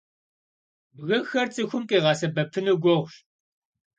[0.95, 3.13] Bgıxer ts'ıxum khiğesebepınu guğuş.